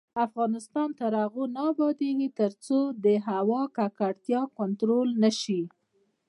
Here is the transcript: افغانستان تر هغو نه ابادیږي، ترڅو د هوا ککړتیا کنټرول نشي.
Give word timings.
افغانستان 0.25 0.89
تر 0.99 1.11
هغو 1.21 1.43
نه 1.55 1.61
ابادیږي، 1.71 2.29
ترڅو 2.39 2.79
د 3.05 3.07
هوا 3.27 3.61
ککړتیا 3.77 4.41
کنټرول 4.57 5.07
نشي. 5.23 5.61